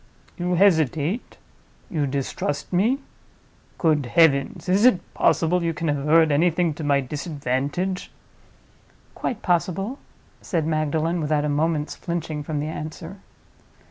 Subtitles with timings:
[0.35, 1.37] You hesitate?
[1.87, 2.97] You distrust me?
[3.77, 4.67] Good heavens!
[4.67, 8.09] is it possible you can have heard anything to my disadvantage?"
[9.13, 9.99] "Quite possible,"
[10.41, 13.17] said Magdalen, without a moment's flinching from the answer.